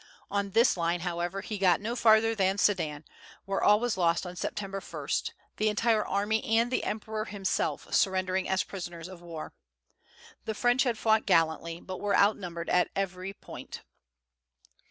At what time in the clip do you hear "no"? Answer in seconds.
1.79-1.95